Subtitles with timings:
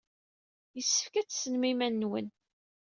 [0.75, 2.27] Yessefk ad tessnem iman-nwen.